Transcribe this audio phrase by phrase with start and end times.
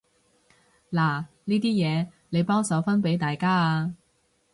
[0.91, 3.93] 嗱呢啲嘢，你幫手分畀大家啊